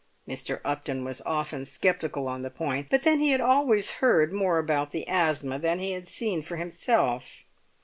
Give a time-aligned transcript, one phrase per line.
[0.27, 0.61] Mr.
[0.65, 4.89] Upton was often sceptical on the point; but then he had always heard more about
[4.89, 7.43] the asthma than he had seen for himself.